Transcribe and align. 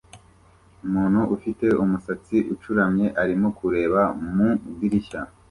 Umuntu 0.85 1.19
ufite 1.35 1.65
umusatsi 1.83 2.37
ucuramye 2.53 3.07
arimo 3.21 3.47
kureba 3.59 4.01
mu 4.33 4.49
idirishya 4.71 5.21